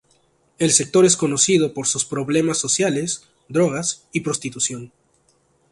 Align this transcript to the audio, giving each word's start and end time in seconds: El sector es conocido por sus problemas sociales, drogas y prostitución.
El 0.57 0.71
sector 0.71 1.05
es 1.05 1.15
conocido 1.15 1.75
por 1.75 1.85
sus 1.85 2.05
problemas 2.05 2.57
sociales, 2.57 3.29
drogas 3.49 4.07
y 4.11 4.21
prostitución. 4.21 4.91